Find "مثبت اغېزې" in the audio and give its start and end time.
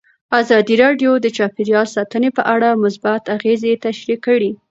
2.83-3.73